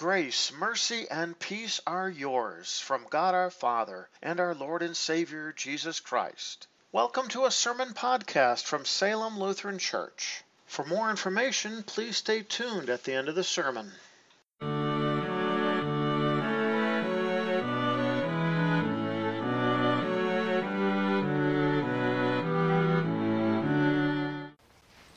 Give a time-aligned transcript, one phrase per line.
[0.00, 5.52] Grace, mercy, and peace are yours from God our Father and our Lord and Savior
[5.52, 6.66] Jesus Christ.
[6.90, 10.42] Welcome to a sermon podcast from Salem Lutheran Church.
[10.64, 13.92] For more information, please stay tuned at the end of the sermon.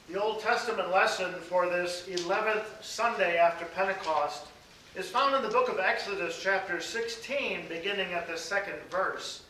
[0.09, 4.47] The Old Testament lesson for this 11th Sunday after Pentecost
[4.95, 9.41] is found in the book of Exodus, chapter 16, beginning at the second verse.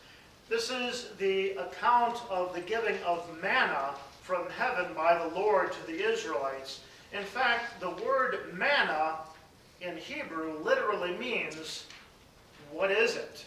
[0.48, 3.90] This is the account of the giving of manna
[4.22, 6.80] from heaven by the Lord to the Israelites.
[7.12, 9.16] In fact, the word manna
[9.82, 11.84] in Hebrew literally means,
[12.72, 13.44] what is it?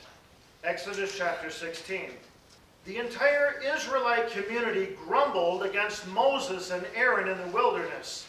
[0.63, 2.11] Exodus chapter 16.
[2.85, 8.27] The entire Israelite community grumbled against Moses and Aaron in the wilderness.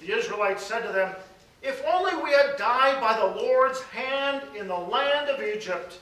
[0.00, 1.14] The Israelites said to them,
[1.62, 5.98] If only we had died by the Lord's hand in the land of Egypt,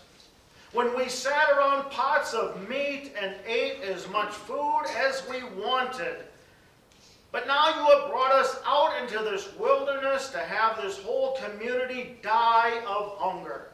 [0.72, 6.16] when we sat around pots of meat and ate as much food as we wanted.
[7.32, 12.18] But now you have brought us out into this wilderness to have this whole community
[12.22, 13.68] die of hunger.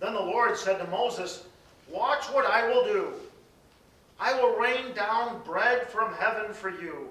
[0.00, 1.44] Then the Lord said to Moses,
[1.88, 3.12] Watch what I will do.
[4.20, 7.08] I will rain down bread from heaven for you,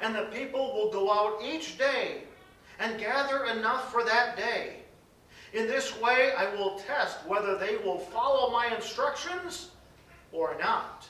[0.00, 2.22] and the people will go out each day
[2.78, 4.80] and gather enough for that day.
[5.52, 9.70] In this way, I will test whether they will follow my instructions
[10.32, 11.08] or not.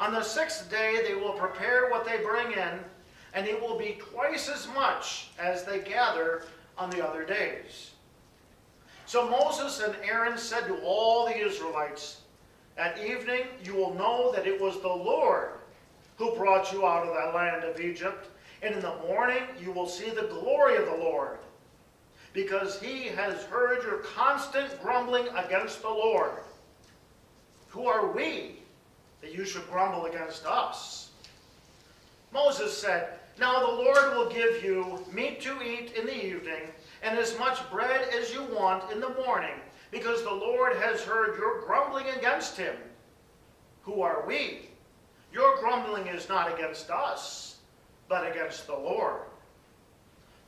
[0.00, 2.80] On the sixth day, they will prepare what they bring in,
[3.34, 6.44] and it will be twice as much as they gather
[6.78, 7.90] on the other days.
[9.04, 12.22] So Moses and Aaron said to all the Israelites,
[12.78, 15.50] At evening you will know that it was the Lord
[16.16, 18.28] who brought you out of the land of Egypt,
[18.62, 21.38] and in the morning you will see the glory of the Lord,
[22.32, 26.32] because he has heard your constant grumbling against the Lord.
[27.68, 28.56] Who are we
[29.20, 31.10] that you should grumble against us?
[32.32, 36.70] Moses said, Now the Lord will give you meat to eat in the evening
[37.02, 39.54] and as much bread as you want in the morning,
[39.90, 42.74] because the Lord has heard your grumbling against him.
[43.82, 44.68] Who are we?
[45.32, 47.56] Your grumbling is not against us,
[48.10, 49.22] but against the Lord.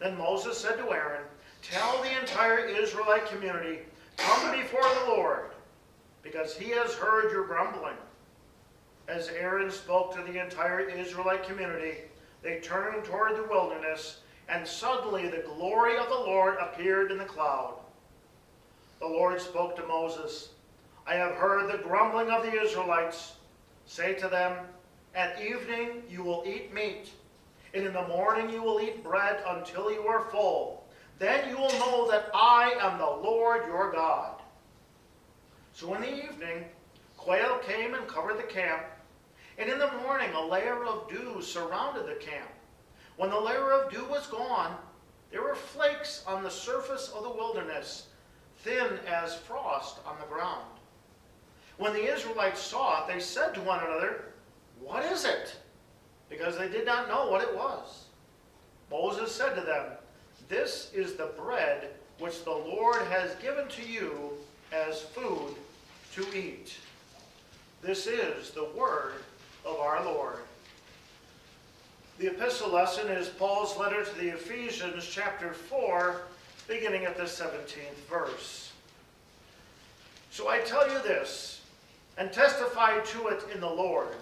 [0.01, 1.23] Then Moses said to Aaron,
[1.63, 3.79] Tell the entire Israelite community,
[4.17, 5.53] Come before the Lord,
[6.23, 7.97] because he has heard your grumbling.
[9.07, 11.99] As Aaron spoke to the entire Israelite community,
[12.43, 14.19] they turned toward the wilderness
[14.49, 17.75] and suddenly the glory of the Lord appeared in the cloud.
[19.01, 20.51] The Lord spoke to Moses,
[21.07, 23.35] I have heard the grumbling of the Israelites.
[23.87, 24.57] Say to them,
[25.15, 27.11] At evening you will eat meat,
[27.75, 30.87] and in the morning you will eat bread until you are full.
[31.19, 34.41] Then you will know that I am the Lord your God.
[35.73, 36.65] So in the evening,
[37.17, 38.83] quail came and covered the camp,
[39.59, 42.51] and in the morning a layer of dew surrounded the camp.
[43.17, 44.77] When the layer of dew was gone,
[45.31, 48.09] there were flakes on the surface of the wilderness,
[48.59, 50.67] thin as frost on the ground.
[51.79, 54.27] When the Israelites saw it, they said to one another,
[54.81, 55.57] What is it?
[56.33, 58.07] Because they did not know what it was.
[58.91, 59.85] Moses said to them,
[60.49, 64.33] This is the bread which the Lord has given to you
[64.73, 65.55] as food
[66.15, 66.79] to eat.
[67.83, 69.13] This is the word
[69.67, 70.39] of our Lord.
[72.19, 76.23] The epistle lesson is Paul's letter to the Ephesians, chapter 4,
[76.67, 78.73] beginning at the 17th verse.
[80.31, 81.61] So I tell you this,
[82.17, 84.17] and testify to it in the Lord.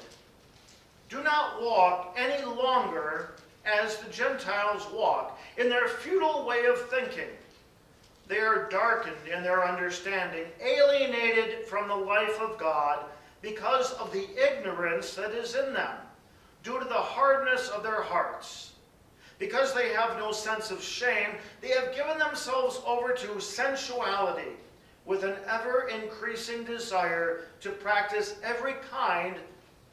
[1.10, 3.32] Do not walk any longer
[3.64, 7.28] as the Gentiles walk, in their futile way of thinking.
[8.28, 13.04] They are darkened in their understanding, alienated from the life of God
[13.42, 15.96] because of the ignorance that is in them
[16.62, 18.74] due to the hardness of their hearts.
[19.40, 24.52] Because they have no sense of shame, they have given themselves over to sensuality
[25.06, 29.34] with an ever increasing desire to practice every kind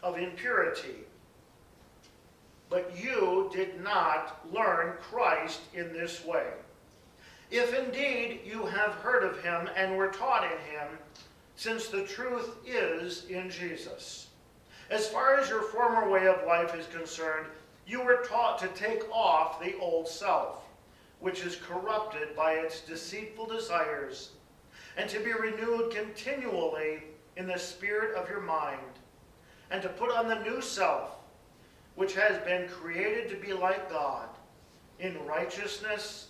[0.03, 1.06] of impurity.
[2.69, 6.47] But you did not learn Christ in this way.
[7.49, 10.87] If indeed you have heard of him and were taught in him,
[11.55, 14.27] since the truth is in Jesus.
[14.89, 17.47] As far as your former way of life is concerned,
[17.85, 20.63] you were taught to take off the old self,
[21.19, 24.31] which is corrupted by its deceitful desires,
[24.97, 27.03] and to be renewed continually
[27.37, 28.79] in the spirit of your mind,
[29.71, 31.17] and to put on the new self,
[31.97, 34.29] which has been created to be like God,
[34.99, 36.27] in righteousness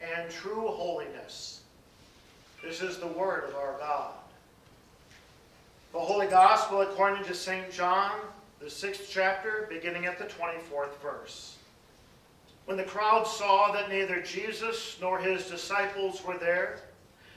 [0.00, 1.60] and true holiness.
[2.64, 4.12] This is the word of our God.
[5.92, 7.70] The Holy Gospel according to St.
[7.70, 8.12] John,
[8.60, 11.58] the sixth chapter, beginning at the 24th verse.
[12.64, 16.80] When the crowd saw that neither Jesus nor his disciples were there,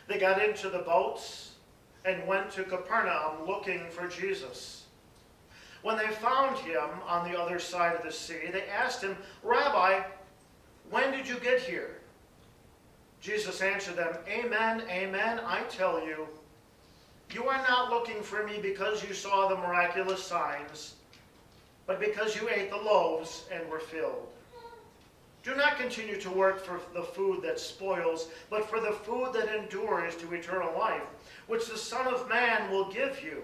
[0.07, 1.51] they got into the boats
[2.06, 4.82] and went to Capernaum looking for Jesus.
[5.83, 10.01] When they found him on the other side of the sea, they asked him, Rabbi,
[10.89, 11.97] when did you get here?
[13.19, 16.27] Jesus answered them, Amen, amen, I tell you,
[17.31, 20.95] you are not looking for me because you saw the miraculous signs,
[21.86, 24.27] but because you ate the loaves and were filled.
[25.44, 29.53] Do not continue to work for the food that spoils, but for the food that
[29.53, 31.03] endures to eternal life,
[31.47, 33.44] which the Son of Man will give you.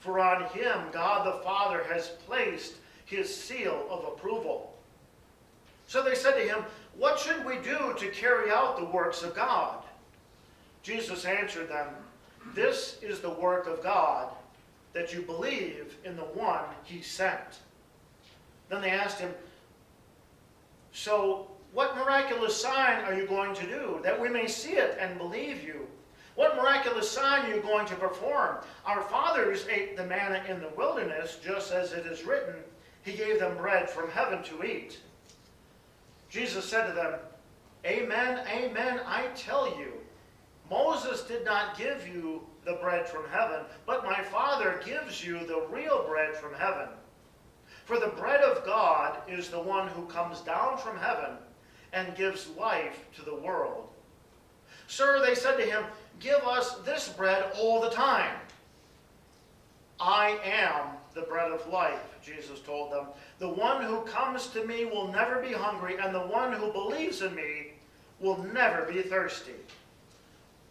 [0.00, 2.74] For on him God the Father has placed
[3.04, 4.74] his seal of approval.
[5.86, 6.64] So they said to him,
[6.96, 9.84] What should we do to carry out the works of God?
[10.82, 11.88] Jesus answered them,
[12.54, 14.30] This is the work of God,
[14.92, 17.60] that you believe in the one he sent.
[18.68, 19.34] Then they asked him,
[20.92, 25.18] So what miraculous sign are you going to do, that we may see it and
[25.18, 25.86] believe you?
[26.34, 28.56] What miraculous sign are you going to perform?
[28.86, 32.54] Our fathers ate the manna in the wilderness, just as it is written,
[33.02, 35.00] He gave them bread from heaven to eat.
[36.28, 37.14] Jesus said to them,
[37.84, 39.92] Amen, amen, I tell you,
[40.70, 45.66] Moses did not give you the bread from heaven, but my Father gives you the
[45.70, 46.88] real bread from heaven.
[47.84, 51.38] For the bread of God is the one who comes down from heaven
[51.92, 53.88] and gives life to the world.
[54.86, 55.84] Sir, they said to him,
[56.20, 58.36] Give us this bread all the time.
[59.98, 63.06] I am the bread of life, Jesus told them.
[63.38, 67.22] The one who comes to me will never be hungry, and the one who believes
[67.22, 67.72] in me
[68.20, 69.54] will never be thirsty.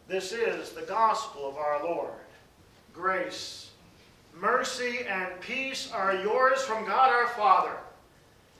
[0.08, 2.14] This is the gospel of our Lord.
[2.94, 3.72] Grace,
[4.36, 7.76] mercy, and peace are yours from God our Father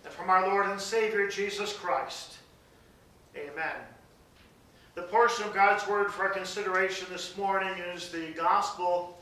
[0.04, 2.38] and from our Lord and Savior Jesus Christ.
[3.36, 3.76] Amen.
[5.00, 9.18] The portion of God's Word for our consideration this morning is the Gospel,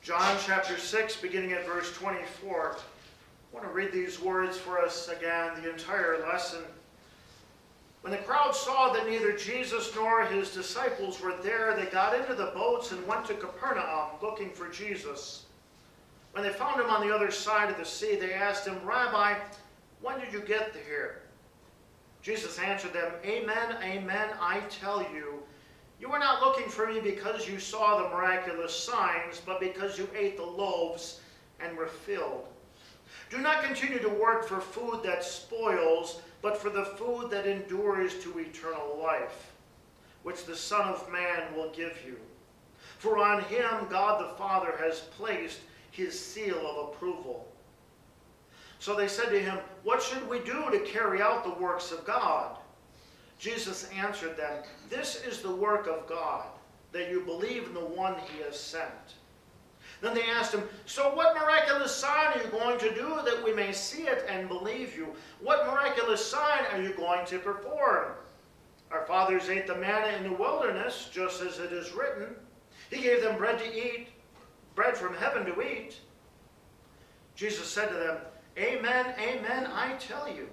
[0.00, 2.76] John chapter 6, beginning at verse 24.
[2.78, 6.62] I want to read these words for us again, the entire lesson.
[8.00, 12.34] When the crowd saw that neither Jesus nor his disciples were there, they got into
[12.34, 15.44] the boats and went to Capernaum looking for Jesus.
[16.32, 19.34] When they found him on the other side of the sea, they asked him, Rabbi,
[20.00, 21.20] when did you get here?
[22.22, 25.42] Jesus answered them, Amen, amen, I tell you,
[26.00, 30.08] you are not looking for me because you saw the miraculous signs, but because you
[30.16, 31.20] ate the loaves
[31.60, 32.46] and were filled.
[33.30, 38.22] Do not continue to work for food that spoils, but for the food that endures
[38.22, 39.52] to eternal life,
[40.22, 42.16] which the Son of Man will give you.
[42.98, 47.49] For on him God the Father has placed his seal of approval.
[48.80, 52.04] So they said to him, What should we do to carry out the works of
[52.04, 52.56] God?
[53.38, 56.46] Jesus answered them, This is the work of God,
[56.92, 59.16] that you believe in the one he has sent.
[60.00, 63.52] Then they asked him, So what miraculous sign are you going to do that we
[63.52, 65.08] may see it and believe you?
[65.42, 68.12] What miraculous sign are you going to perform?
[68.90, 72.34] Our fathers ate the manna in the wilderness, just as it is written.
[72.90, 74.08] He gave them bread to eat,
[74.74, 75.98] bread from heaven to eat.
[77.36, 78.16] Jesus said to them,
[78.58, 80.48] Amen, amen, I tell you.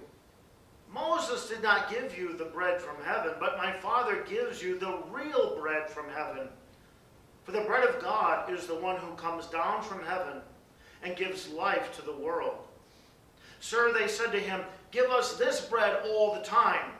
[0.93, 4.99] Moses did not give you the bread from heaven, but my Father gives you the
[5.11, 6.47] real bread from heaven.
[7.43, 10.41] For the bread of God is the one who comes down from heaven
[11.03, 12.57] and gives life to the world.
[13.59, 14.61] Sir, they said to him,
[14.91, 16.91] Give us this bread all the time.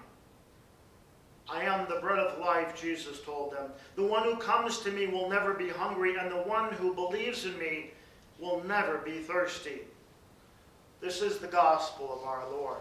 [1.50, 3.72] I am the bread of life, Jesus told them.
[3.96, 7.46] The one who comes to me will never be hungry, and the one who believes
[7.46, 7.92] in me
[8.40, 9.82] will never be thirsty.
[11.00, 12.80] This is the gospel of our Lord.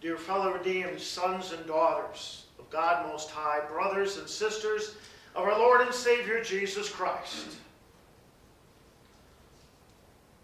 [0.00, 4.96] Dear fellow redeemed sons and daughters of God Most High, brothers and sisters
[5.34, 7.46] of our Lord and Savior Jesus Christ.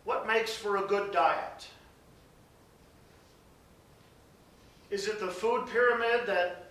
[0.04, 1.66] What makes for a good diet?
[4.90, 6.70] Is it the food pyramid that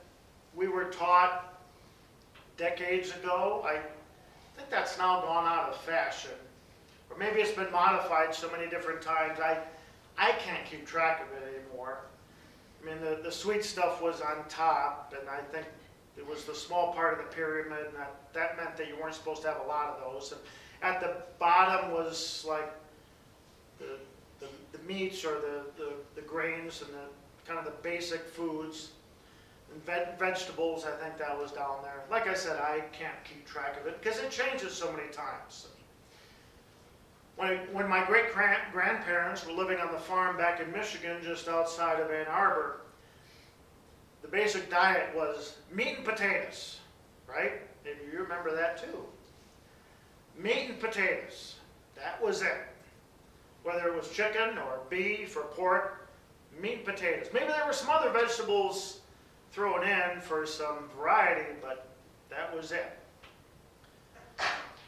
[0.55, 1.59] we were taught
[2.55, 3.65] decades ago?
[3.67, 3.79] I
[4.55, 6.31] think that's now gone out of fashion.
[7.09, 9.59] Or maybe it's been modified so many different times, I,
[10.17, 11.99] I can't keep track of it anymore.
[12.81, 15.65] I mean, the, the sweet stuff was on top, and I think
[16.17, 19.15] it was the small part of the pyramid, and that, that meant that you weren't
[19.15, 20.31] supposed to have a lot of those.
[20.31, 20.41] And
[20.81, 22.71] at the bottom was like
[23.79, 23.97] the,
[24.39, 28.91] the, the meats or the, the, the grains and the kind of the basic foods.
[29.73, 32.03] And ve- vegetables, I think that was down there.
[32.09, 35.67] Like I said, I can't keep track of it because it changes so many times.
[37.35, 41.99] When, when my great grandparents were living on the farm back in Michigan, just outside
[41.99, 42.81] of Ann Arbor,
[44.21, 46.79] the basic diet was meat and potatoes,
[47.27, 47.61] right?
[47.83, 49.05] Maybe you remember that too.
[50.37, 51.55] Meat and potatoes.
[51.95, 52.67] That was it.
[53.63, 56.07] Whether it was chicken or beef or pork,
[56.61, 57.27] meat and potatoes.
[57.33, 59.01] Maybe there were some other vegetables
[59.51, 61.87] thrown in for some variety, but
[62.29, 62.97] that was it.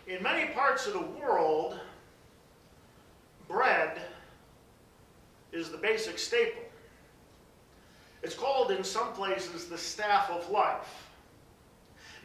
[0.07, 1.79] In many parts of the world,
[3.47, 4.01] bread
[5.51, 6.63] is the basic staple.
[8.23, 11.07] It's called in some places the staff of life.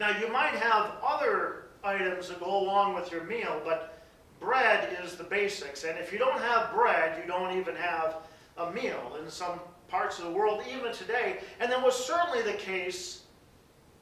[0.01, 4.03] Now, you might have other items that go along with your meal, but
[4.41, 5.85] bread is the basics.
[5.85, 8.17] And if you don't have bread, you don't even have
[8.57, 11.39] a meal in some parts of the world, even today.
[11.61, 13.23] And that was certainly the case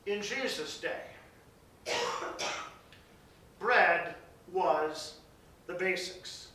[0.07, 1.03] in Jesus' day.
[3.59, 4.15] bread
[4.53, 5.15] was
[5.67, 6.50] the basics.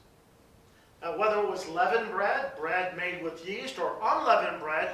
[1.06, 4.90] Uh, whether it was leavened bread, bread made with yeast, or unleavened bread,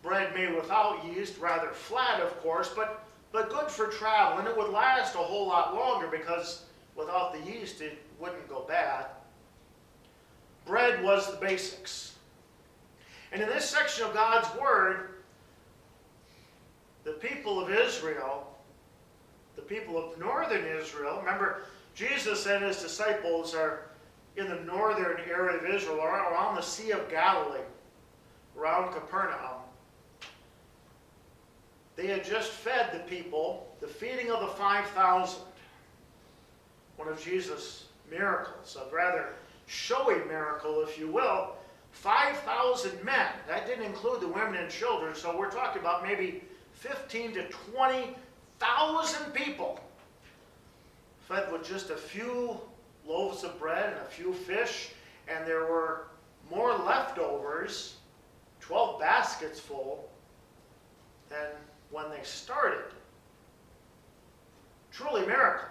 [0.00, 4.38] bread made without yeast, rather flat, of course, but, but good for travel.
[4.38, 8.64] And it would last a whole lot longer because without the yeast, it wouldn't go
[8.68, 9.06] bad.
[10.66, 12.14] Bread was the basics.
[13.32, 15.16] And in this section of God's Word,
[17.02, 18.56] the people of Israel,
[19.56, 21.62] the people of northern Israel, remember,
[21.96, 23.89] Jesus and his disciples are
[24.40, 27.60] in the northern area of Israel, around the Sea of Galilee,
[28.58, 29.60] around Capernaum.
[31.96, 35.42] They had just fed the people, the feeding of the 5,000,
[36.96, 39.34] one of Jesus' miracles, a rather
[39.66, 41.56] showy miracle, if you will.
[41.92, 46.42] 5,000 men, that didn't include the women and children, so we're talking about maybe
[46.72, 49.80] 15 to 20,000 people
[51.28, 52.60] fed with just a few
[53.10, 54.90] loaves of bread and a few fish,
[55.28, 56.06] and there were
[56.50, 57.96] more leftovers,
[58.60, 60.08] 12 baskets full,
[61.28, 61.48] than
[61.90, 62.84] when they started.
[64.92, 65.66] Truly miracle.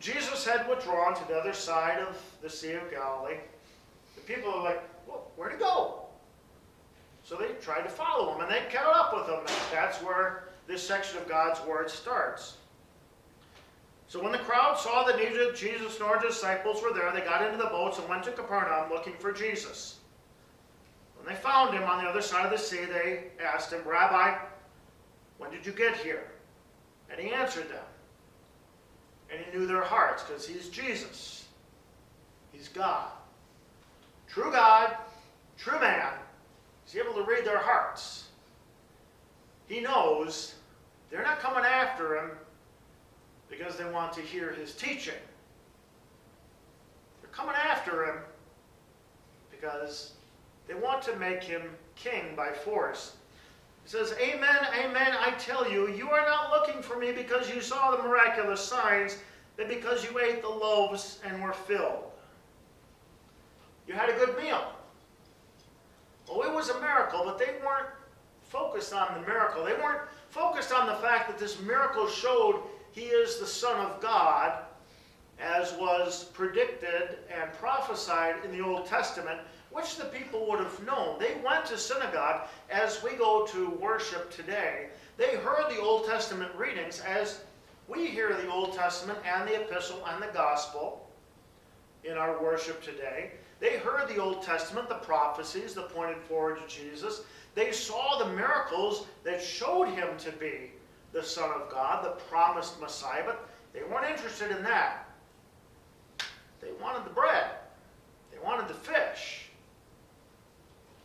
[0.00, 3.36] Jesus had withdrawn to the other side of the Sea of Galilee.
[4.14, 6.02] The people are like, well, where'd he go?
[7.24, 9.56] So they tried to follow him, and they caught up with him.
[9.72, 12.56] That's where this section of God's Word starts.
[14.08, 17.44] So when the crowd saw that neither Jesus nor his disciples were there, they got
[17.44, 19.98] into the boats and went to Capernaum looking for Jesus.
[21.16, 24.38] When they found him on the other side of the sea, they asked him, Rabbi,
[25.38, 26.28] when did you get here?
[27.10, 27.84] And he answered them.
[29.30, 31.46] And he knew their hearts because he's Jesus.
[32.52, 33.10] He's God.
[34.28, 34.96] True God,
[35.58, 36.12] true man.
[36.84, 38.28] He's able to read their hearts.
[39.66, 40.54] He knows
[41.10, 42.30] they're not coming after him
[43.50, 45.14] because they want to hear his teaching.
[47.22, 48.16] They're coming after him
[49.50, 50.12] because
[50.66, 51.62] they want to make him
[51.94, 53.16] king by force.
[53.84, 57.60] He says, Amen, amen, I tell you, you are not looking for me because you
[57.60, 59.18] saw the miraculous signs,
[59.56, 62.04] but because you ate the loaves and were filled.
[63.86, 64.72] You had a good meal.
[66.28, 67.88] Well, it was a miracle, but they weren't
[68.42, 69.64] focused on the miracle.
[69.64, 72.62] They weren't focused on the fact that this miracle showed
[72.96, 74.54] he is the Son of God,
[75.38, 79.38] as was predicted and prophesied in the Old Testament,
[79.70, 81.18] which the people would have known.
[81.18, 84.88] They went to synagogue as we go to worship today.
[85.18, 87.42] They heard the Old Testament readings as
[87.86, 91.06] we hear the Old Testament and the epistle and the gospel
[92.02, 93.32] in our worship today.
[93.60, 97.24] They heard the Old Testament, the prophecies that pointed forward to Jesus.
[97.54, 100.70] They saw the miracles that showed him to be
[101.16, 105.08] the Son of God, the promised Messiah, but they weren't interested in that.
[106.60, 107.46] They wanted the bread,
[108.30, 109.42] they wanted the fish.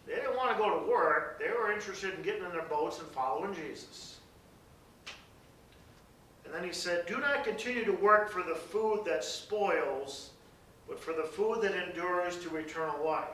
[0.06, 3.00] They didn't want to go to work, they were interested in getting in their boats
[3.00, 4.18] and following Jesus.
[6.44, 10.32] And then he said, Do not continue to work for the food that spoils,
[10.90, 13.28] but for the food that endures to eternal life.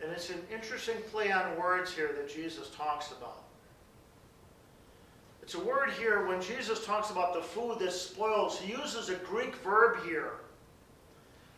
[0.00, 3.49] And it's an interesting play on words here that Jesus talks about.
[5.50, 9.16] It's a word here when Jesus talks about the food that spoils, he uses a
[9.16, 10.34] Greek verb here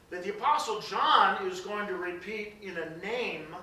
[0.09, 3.55] that the Apostle John is going to repeat in a name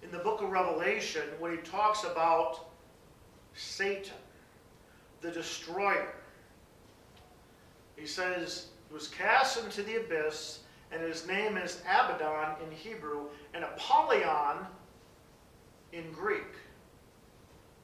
[0.00, 2.68] in the book of Revelation when he talks about
[3.52, 4.12] Satan,
[5.22, 6.14] the destroyer.
[7.96, 10.60] He says, he was cast into the abyss,
[10.92, 14.68] and his name is Abaddon in Hebrew, and Apollyon
[15.92, 16.54] in Greek.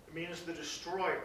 [0.07, 1.25] It means the destroyer.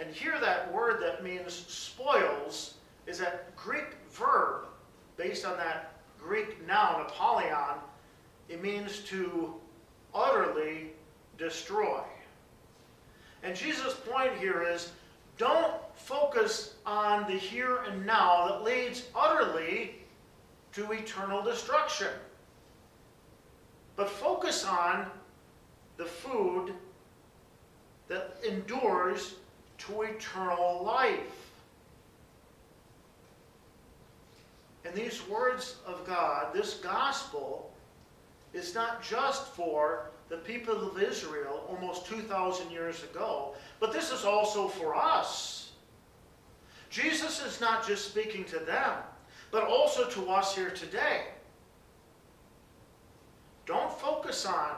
[0.00, 2.74] And here that word that means spoils
[3.06, 4.64] is that Greek verb
[5.18, 7.78] based on that Greek noun, Apollyon.
[8.48, 9.54] It means to
[10.14, 10.92] utterly
[11.36, 12.00] destroy.
[13.42, 14.90] And Jesus' point here is
[15.36, 19.96] don't focus on the here and now that leads utterly
[20.72, 22.08] to eternal destruction.
[23.96, 25.06] But focus on
[25.98, 26.72] the food
[28.08, 29.34] that endures
[29.86, 31.50] to eternal life.
[34.84, 37.72] And these words of God, this gospel,
[38.52, 44.24] is not just for the people of Israel almost 2,000 years ago, but this is
[44.24, 45.72] also for us.
[46.88, 48.94] Jesus is not just speaking to them,
[49.50, 51.24] but also to us here today.
[53.66, 54.72] Don't focus on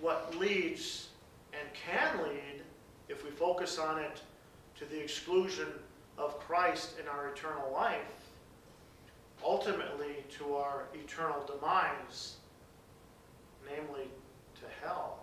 [0.00, 1.08] what leads
[1.52, 2.62] and can lead,
[3.08, 4.20] if we focus on it
[4.76, 5.68] to the exclusion
[6.18, 8.00] of Christ in our eternal life,
[9.44, 12.36] ultimately to our eternal demise,
[13.64, 14.08] namely
[14.56, 15.20] to hell.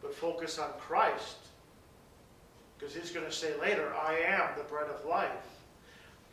[0.00, 1.36] But focus on Christ,
[2.78, 5.28] because he's going to say later, I am the bread of life.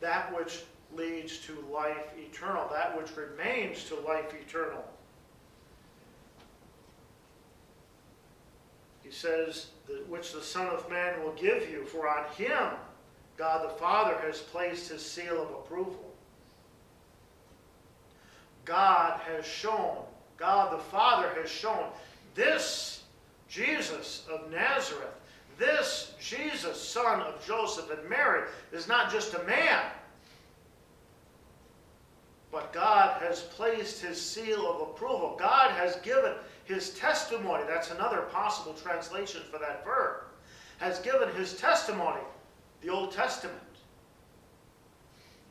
[0.00, 0.62] That which
[0.96, 4.84] leads to life eternal, that which remains to life eternal.
[9.02, 9.66] He says,
[10.08, 12.70] which the Son of Man will give you, for on him
[13.36, 16.14] God the Father has placed his seal of approval.
[18.66, 19.96] God has shown,
[20.36, 21.86] God the Father has shown,
[22.34, 23.04] this
[23.48, 25.14] Jesus of Nazareth,
[25.58, 29.84] this Jesus, son of Joseph and Mary, is not just a man,
[32.52, 35.36] but God has placed his seal of approval.
[35.38, 36.32] God has given
[36.70, 37.64] his testimony.
[37.66, 40.22] That's another possible translation for that verb.
[40.78, 42.22] Has given his testimony,
[42.80, 43.58] the Old Testament.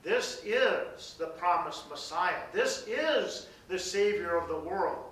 [0.02, 2.42] This is the promised Messiah.
[2.54, 5.06] This is the Savior of the world.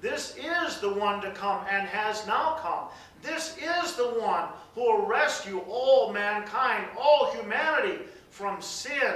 [0.00, 2.88] This is the one to come and has now come.
[3.22, 9.14] This is the one who will rescue all mankind, all humanity from sin,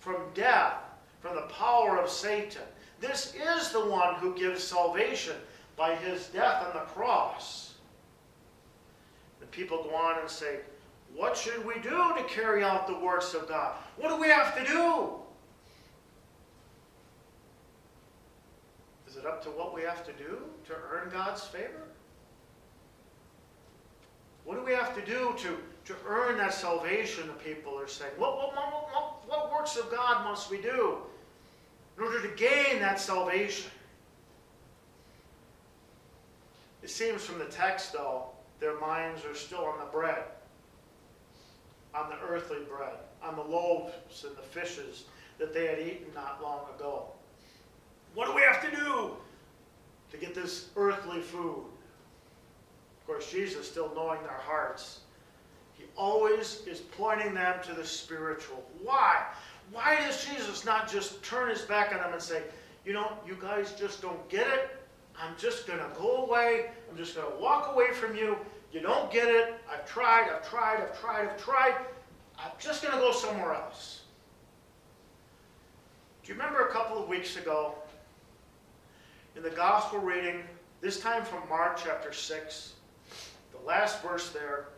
[0.00, 0.74] from death,
[1.20, 2.62] from the power of Satan.
[3.00, 5.36] This is the one who gives salvation
[5.76, 7.74] by his death on the cross.
[9.40, 10.60] And people go on and say,
[11.14, 13.74] what should we do to carry out the works of God?
[13.96, 15.10] What do we have to do?
[19.08, 21.88] Is it up to what we have to do to earn God's favor?
[24.44, 28.12] What do we have to do to, to earn that salvation, the people are saying?
[28.16, 30.96] What, what, what, what works of God must we do
[31.96, 33.70] in order to gain that salvation?
[36.82, 38.26] It seems from the text, though,
[38.60, 40.24] their minds are still on the bread
[41.94, 45.04] on the earthly bread, on the loaves and the fishes
[45.38, 47.06] that they had eaten not long ago.
[48.14, 49.10] What do we have to do
[50.10, 51.64] to get this earthly food?
[53.00, 55.00] Of course, Jesus, still knowing their hearts,
[55.74, 58.64] he always is pointing them to the spiritual.
[58.82, 59.24] Why?
[59.72, 62.42] Why does Jesus not just turn his back on them and say,
[62.84, 64.81] you know, you guys just don't get it.
[65.20, 66.70] I'm just going to go away.
[66.90, 68.36] I'm just going to walk away from you.
[68.72, 69.54] You don't get it.
[69.70, 71.74] I've tried, I've tried, I've tried, I've tried.
[72.38, 74.02] I'm just going to go somewhere else.
[76.22, 77.74] Do you remember a couple of weeks ago
[79.36, 80.42] in the gospel reading,
[80.80, 82.74] this time from Mark chapter 6,
[83.52, 84.68] the last verse there,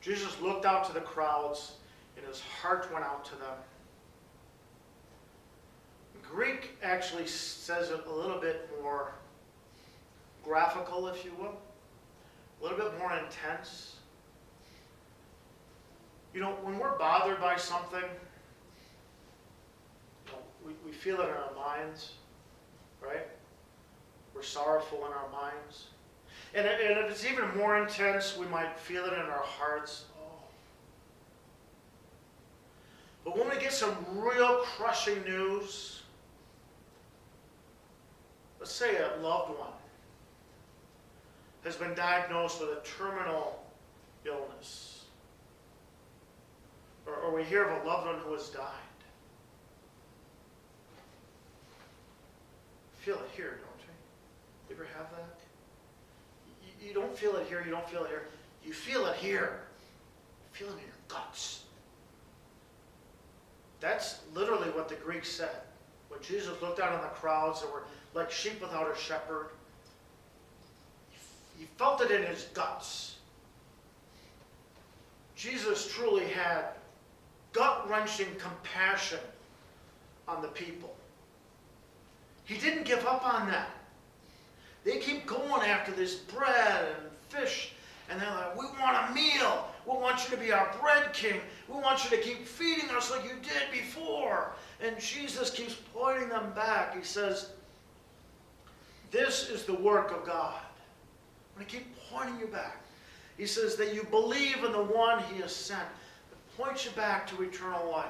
[0.00, 1.72] Jesus looked out to the crowds
[2.16, 3.54] and his heart went out to them.
[6.30, 9.12] Greek actually says it a little bit more
[10.44, 11.56] graphical, if you will
[12.60, 13.96] a little bit more intense.
[16.34, 18.02] You know, when we're bothered by something,
[20.26, 22.12] you know, we, we feel it in our minds,
[23.02, 23.26] right?
[24.34, 25.86] We're sorrowful in our minds.
[26.54, 30.04] And, and if it's even more intense, we might feel it in our hearts.
[30.18, 30.44] Oh.
[33.24, 35.97] But when we get some real crushing news,
[38.68, 39.70] let's say a loved one
[41.64, 43.64] has been diagnosed with a terminal
[44.26, 45.06] illness.
[47.06, 48.64] Or, or we hear of a loved one who has died.
[52.98, 53.94] Feel it here, don't you?
[54.68, 56.86] You ever have that?
[56.86, 58.26] You, don't feel it here, you don't feel it here.
[58.66, 59.60] You feel it here.
[60.52, 61.62] You feel it in your guts.
[63.80, 65.56] That's literally what the Greeks said.
[66.08, 67.84] When Jesus looked out on the crowds that were
[68.18, 69.50] like sheep without a shepherd,
[71.56, 73.16] he felt it in his guts.
[75.36, 76.64] Jesus truly had
[77.52, 79.20] gut wrenching compassion
[80.26, 80.94] on the people.
[82.44, 83.70] He didn't give up on that.
[84.84, 87.72] They keep going after this bread and fish,
[88.10, 89.68] and they're like, We want a meal.
[89.86, 91.40] We want you to be our bread king.
[91.68, 94.52] We want you to keep feeding us like you did before.
[94.80, 96.96] And Jesus keeps pointing them back.
[96.96, 97.50] He says,
[99.10, 100.54] This is the work of God.
[101.56, 102.82] I'm going to keep pointing you back.
[103.36, 105.80] He says that you believe in the one he has sent.
[105.80, 108.06] that points you back to eternal life.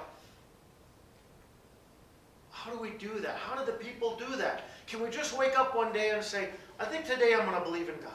[2.50, 3.36] How do we do that?
[3.36, 4.64] How do the people do that?
[4.86, 6.48] Can we just wake up one day and say,
[6.80, 8.12] I think today I'm going to believe in God?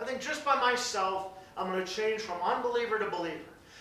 [0.00, 3.38] I think just by myself, I'm going to change from unbeliever to believer.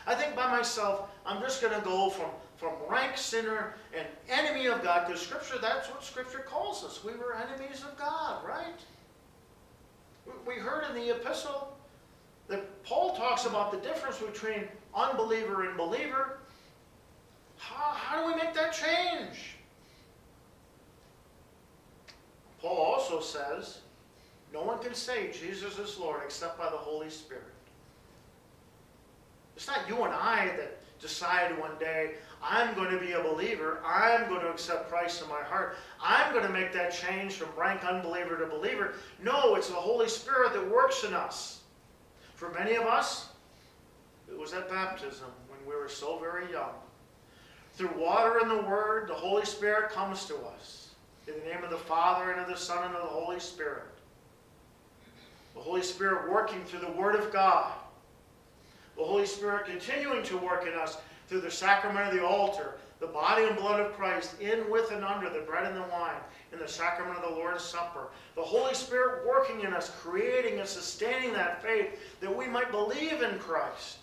[0.08, 4.66] I think by myself, I'm just going to go from, from rank sinner and enemy
[4.66, 7.04] of God, because Scripture, that's what Scripture calls us.
[7.04, 8.80] We were enemies of God, right?
[10.46, 11.78] We heard in the epistle
[12.48, 14.64] that Paul talks about the difference between
[14.96, 16.40] unbeliever and believer.
[17.58, 19.56] How, how do we make that change?
[22.60, 23.80] Paul also says,
[24.52, 27.44] no one can say Jesus is Lord except by the Holy Spirit.
[29.56, 33.80] It's not you and I that decide one day, I'm going to be a believer.
[33.86, 35.76] I'm going to accept Christ in my heart.
[36.02, 38.94] I'm going to make that change from rank unbeliever to believer.
[39.22, 41.62] No, it's the Holy Spirit that works in us.
[42.36, 43.30] For many of us,
[44.30, 46.74] it was at baptism when we were so very young.
[47.74, 50.92] Through water and the Word, the Holy Spirit comes to us.
[51.28, 53.84] In the name of the Father, and of the Son, and of the Holy Spirit.
[55.56, 57.74] The Holy Spirit working through the Word of God.
[58.96, 63.08] The Holy Spirit continuing to work in us through the sacrament of the altar, the
[63.08, 66.20] body and blood of Christ, in, with, and under the bread and the wine,
[66.52, 68.08] in the sacrament of the Lord's Supper.
[68.36, 73.22] The Holy Spirit working in us, creating and sustaining that faith that we might believe
[73.22, 73.98] in Christ.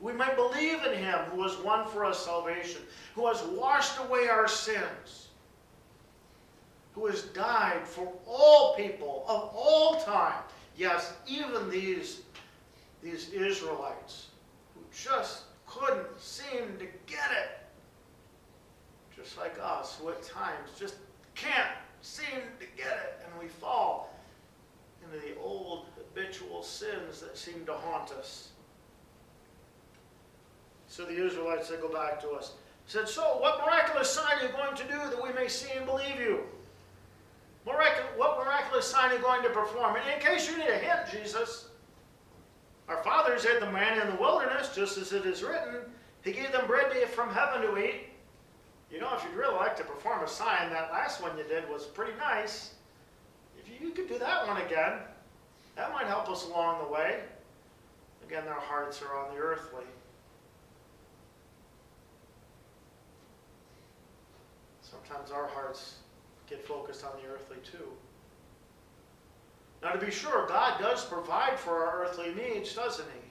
[0.00, 2.82] We might believe in Him who has won for us salvation,
[3.14, 5.28] who has washed away our sins,
[6.94, 10.42] who has died for all people of all time.
[10.76, 12.22] Yes, even these,
[13.02, 14.28] these Israelites
[14.74, 15.42] who just
[15.72, 17.58] couldn't seem to get it.
[19.16, 20.96] Just like us, who at times just
[21.34, 21.70] can't
[22.02, 24.14] seem to get it, and we fall
[25.04, 28.50] into the old habitual sins that seem to haunt us.
[30.88, 32.52] So the Israelites that go back to us
[32.86, 35.86] said, So, what miraculous sign are you going to do that we may see and
[35.86, 36.40] believe you?
[38.16, 39.96] what miraculous sign are you going to perform?
[39.96, 41.68] And in case you need a hint, Jesus,
[42.88, 45.76] our fathers ate the manna in the wilderness, just as it is written.
[46.24, 48.08] He gave them bread from heaven to eat.
[48.90, 51.68] You know, if you'd really like to perform a sign, that last one you did
[51.68, 52.74] was pretty nice.
[53.58, 54.98] If you, you could do that one again,
[55.76, 57.20] that might help us along the way.
[58.26, 59.84] Again, their hearts are on the earthly.
[64.82, 65.96] Sometimes our hearts
[66.48, 67.88] get focused on the earthly too.
[69.82, 73.28] Now, to be sure, God does provide for our earthly needs, doesn't He?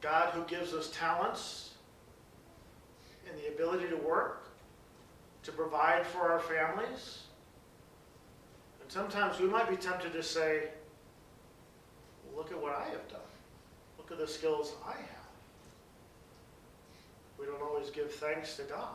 [0.00, 1.70] God who gives us talents
[3.28, 4.46] and the ability to work,
[5.42, 7.24] to provide for our families.
[8.80, 10.68] And sometimes we might be tempted to say,
[12.34, 13.20] look at what I have done.
[13.98, 15.06] Look at the skills I have.
[17.38, 18.94] We don't always give thanks to God.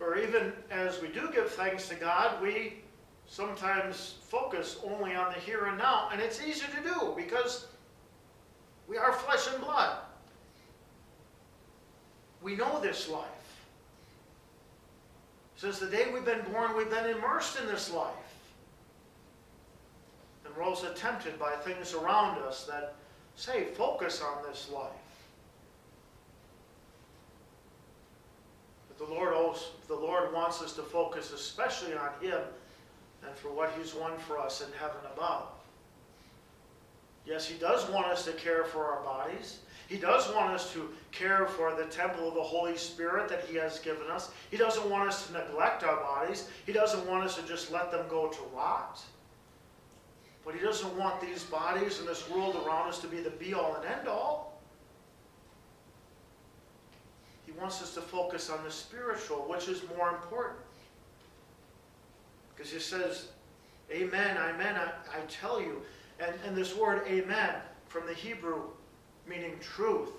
[0.00, 2.76] Or even as we do give thanks to God, we
[3.30, 7.68] sometimes focus only on the here and now, and it's easy to do because
[8.88, 9.98] we are flesh and blood.
[12.42, 13.28] We know this life.
[15.54, 18.14] Since the day we've been born, we've been immersed in this life.
[20.44, 22.94] And we're also tempted by things around us that
[23.36, 24.90] say, focus on this life.
[28.88, 32.40] But the Lord also, the Lord wants us to focus especially on Him
[33.26, 35.48] and for what He's won for us in heaven above.
[37.26, 39.58] Yes, He does want us to care for our bodies.
[39.88, 43.56] He does want us to care for the temple of the Holy Spirit that He
[43.56, 44.30] has given us.
[44.50, 46.48] He doesn't want us to neglect our bodies.
[46.64, 49.02] He doesn't want us to just let them go to rot.
[50.44, 53.52] But He doesn't want these bodies and this world around us to be the be
[53.52, 54.60] all and end all.
[57.44, 60.60] He wants us to focus on the spiritual, which is more important.
[62.60, 63.28] Because he says,
[63.90, 65.80] Amen, Amen, I, I tell you.
[66.18, 67.54] And, and this word amen
[67.88, 68.64] from the Hebrew
[69.26, 70.10] meaning truth,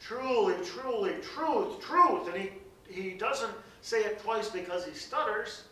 [0.00, 2.26] Truly, truly, truth, truth.
[2.26, 2.50] And he,
[2.88, 5.62] he doesn't say it twice because he stutters.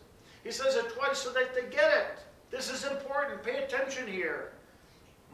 [0.45, 2.19] He says it twice so that they get it.
[2.49, 3.43] This is important.
[3.43, 4.53] Pay attention here.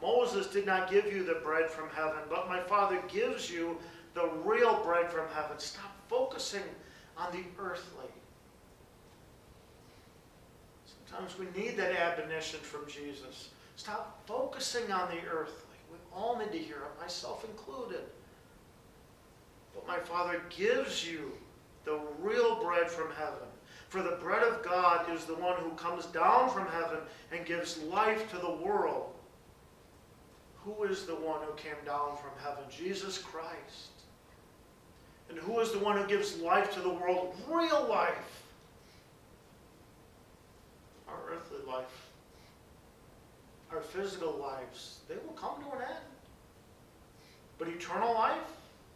[0.00, 3.78] Moses did not give you the bread from heaven, but my Father gives you
[4.14, 5.60] the real bread from heaven.
[5.60, 6.64] Stop focusing
[7.16, 8.10] on the earthly.
[11.12, 13.50] Sometimes we need that admonition from Jesus.
[13.76, 15.76] Stop focusing on the earthly.
[15.90, 18.02] We all need to hear it, myself included.
[19.74, 21.32] But my Father gives you
[21.84, 23.48] the real bread from heaven.
[23.88, 26.98] For the bread of God is the one who comes down from heaven
[27.30, 29.12] and gives life to the world.
[30.64, 32.64] Who is the one who came down from heaven?
[32.70, 33.90] Jesus Christ.
[35.28, 37.34] And who is the one who gives life to the world?
[37.48, 38.41] Real life.
[41.12, 42.08] Our earthly life,
[43.70, 46.04] our physical lives, they will come to an end.
[47.58, 48.38] But eternal life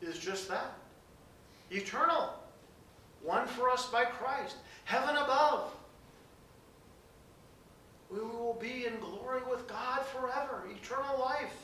[0.00, 0.74] is just that
[1.70, 2.34] eternal.
[3.22, 4.56] Won for us by Christ.
[4.84, 5.72] Heaven above.
[8.10, 10.64] We will be in glory with God forever.
[10.70, 11.54] Eternal life.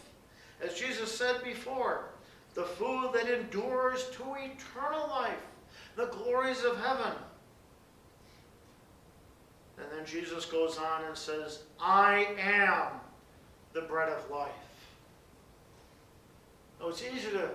[0.61, 2.07] As Jesus said before,
[2.55, 5.41] the food that endures to eternal life,
[5.97, 7.13] the glories of heaven.
[9.83, 13.01] And then Jesus goes on and says, I am
[13.73, 14.51] the bread of life.
[16.81, 17.51] Now it's easy to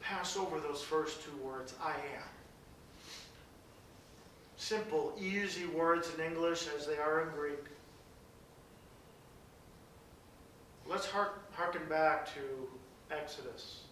[0.00, 2.28] pass over those first two words, I am.
[4.56, 7.64] Simple, easy words in English as they are in Greek.
[10.86, 13.82] Let's harken back to Exodus.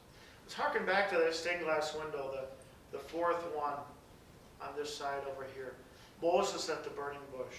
[0.44, 3.74] Let's harken back to that stained glass window, the, the fourth one
[4.60, 5.74] on this side over here.
[6.22, 7.56] Moses at the burning bush.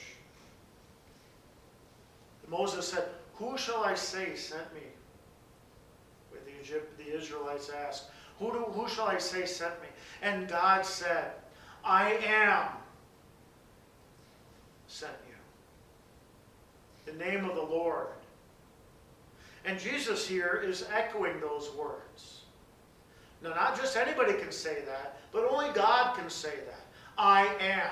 [2.48, 4.82] Moses said, Who shall I say sent me?
[6.32, 8.06] Where the, Egypt, the Israelites asked,
[8.40, 9.88] who, do, who shall I say sent me?
[10.22, 11.32] And God said,
[11.84, 12.68] I am
[14.88, 17.12] sent you.
[17.12, 18.08] The name of the Lord.
[19.66, 22.42] And Jesus here is echoing those words.
[23.44, 26.86] Now, not just anybody can say that, but only God can say that.
[27.18, 27.90] I am.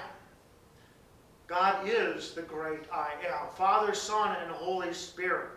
[1.48, 3.50] God is the great I am.
[3.56, 5.50] Father, Son, and Holy Spirit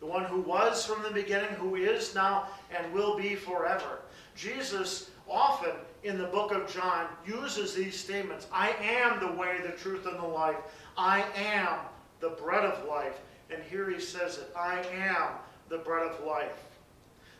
[0.00, 4.00] the one who was from the beginning, who is now, and will be forever.
[4.34, 5.72] Jesus often
[6.04, 10.18] in the book of John uses these statements I am the way, the truth, and
[10.18, 10.56] the life.
[10.96, 11.78] I am
[12.20, 13.18] the bread of life.
[13.50, 15.30] And here he says it I am
[15.68, 16.62] the bread of life.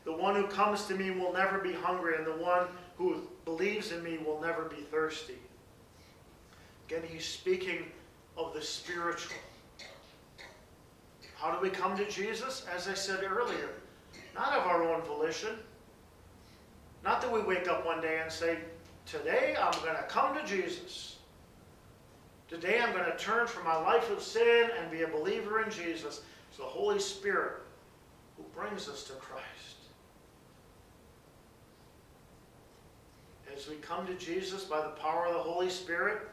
[0.04, 3.92] The one who comes to me will never be hungry, and the one who believes
[3.92, 5.36] in me will never be thirsty.
[6.86, 7.86] Again, he's speaking
[8.36, 9.36] of the spiritual.
[11.34, 12.64] How do we come to Jesus?
[12.72, 13.70] As I said earlier,
[14.34, 15.56] not of our own volition.
[17.02, 18.58] Not that we wake up one day and say,
[19.04, 21.16] Today I'm going to come to Jesus.
[22.48, 25.70] Today I'm going to turn from my life of sin and be a believer in
[25.70, 26.22] Jesus.
[26.48, 27.62] It's the Holy Spirit
[28.36, 29.44] who brings us to Christ.
[33.54, 36.28] As we come to Jesus by the power of the Holy Spirit,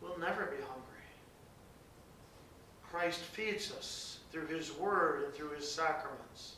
[0.00, 0.90] we'll never be hungry.
[2.90, 6.56] Christ feeds us through his word and through his sacraments.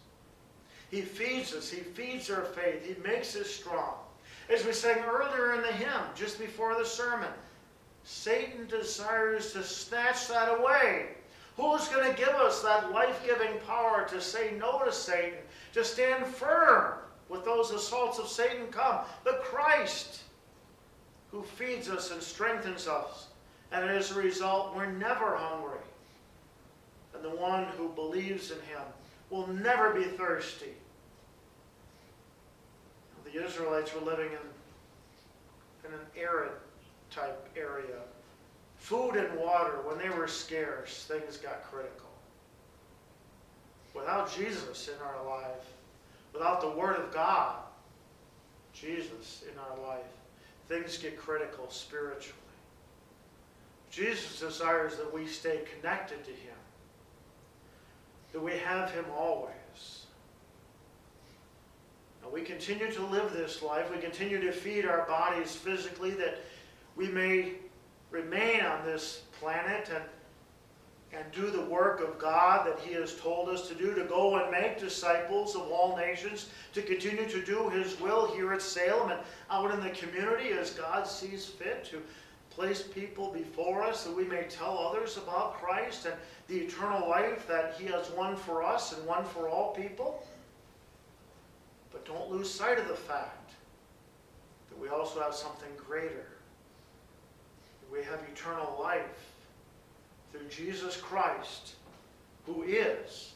[0.91, 1.71] He feeds us.
[1.71, 2.85] He feeds our faith.
[2.85, 3.95] He makes us strong.
[4.53, 7.31] As we sang earlier in the hymn, just before the sermon,
[8.05, 11.09] Satan desires to snatch that away.
[11.57, 15.39] Who's going to give us that life giving power to say no to Satan,
[15.75, 16.95] to stand firm
[17.29, 19.01] with those assaults of Satan come?
[19.25, 20.23] The Christ
[21.31, 23.29] who feeds us and strengthens us.
[23.73, 25.79] And as a result, we're never hungry
[27.15, 28.83] and the one who believes in him
[29.31, 30.73] will never be thirsty.
[33.25, 36.53] The Israelites were living in, in an arid
[37.11, 38.01] type area.
[38.77, 42.11] Food and water, when they were scarce, things got critical.
[43.95, 45.73] Without Jesus in our life,
[46.35, 47.57] without the Word of God,
[48.75, 50.05] Jesus in our life,
[50.69, 52.39] things get critical spiritually.
[53.93, 56.53] Jesus desires that we stay connected to Him
[58.33, 60.07] that we have him always.
[62.23, 63.91] And we continue to live this life.
[63.91, 66.39] We continue to feed our bodies physically that
[66.97, 67.55] we may
[68.11, 70.05] remain on this planet and,
[71.13, 74.37] and do the work of God that he has told us to do, to go
[74.37, 79.11] and make disciples of all nations, to continue to do his will here at Salem
[79.11, 82.03] and out in the community as God sees fit, to
[82.55, 86.15] place people before us that we may tell others about Christ and
[86.49, 90.27] the eternal life that He has won for us and won for all people.
[91.91, 93.53] But don't lose sight of the fact
[94.69, 96.27] that we also have something greater.
[97.91, 99.33] We have eternal life
[100.31, 101.75] through Jesus Christ,
[102.47, 103.33] who is